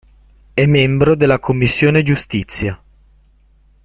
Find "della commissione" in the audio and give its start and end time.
1.15-2.01